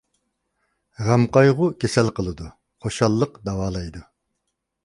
غەم-قايغۇ 1.09 1.69
كېسەل 1.83 2.11
قىلىدۇ، 2.21 2.49
خۇشاللىق 2.87 3.39
داۋالايدۇ. 3.51 4.07